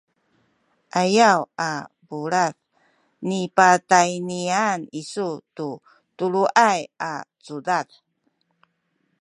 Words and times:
ayaw 1.01 1.39
a 1.69 1.71
bulad 2.07 2.55
nipatayniyan 3.27 4.79
isu 5.01 5.27
tu 5.55 5.69
tuluway 6.17 6.79
cudad 7.45 7.87